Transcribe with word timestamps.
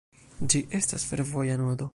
Ĝi 0.53 0.61
estas 0.79 1.07
fervoja 1.13 1.63
nodo. 1.65 1.89